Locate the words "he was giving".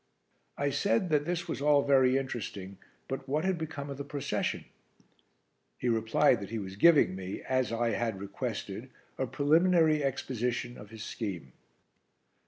6.49-7.13